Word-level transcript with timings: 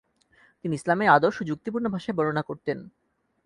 তিনি 0.65 0.73
ইসলামের 0.75 1.09
আদর্শ 1.09 1.37
যুক্তিপূর্ণ 1.43 1.85
ভাষায় 1.89 2.17
বর্ণনা 2.17 2.41
করতেন। 2.41 2.77